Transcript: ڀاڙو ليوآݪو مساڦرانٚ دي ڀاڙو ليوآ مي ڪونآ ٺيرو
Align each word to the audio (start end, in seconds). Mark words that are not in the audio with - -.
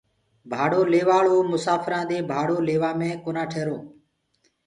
ڀاڙو 0.51 0.81
ليوآݪو 0.91 1.35
مساڦرانٚ 1.51 2.07
دي 2.09 2.17
ڀاڙو 2.29 2.57
ليوآ 2.67 2.91
مي 2.99 3.09
ڪونآ 3.23 3.43
ٺيرو 3.51 3.77